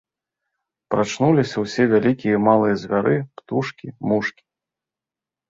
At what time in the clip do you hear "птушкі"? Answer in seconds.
3.43-3.87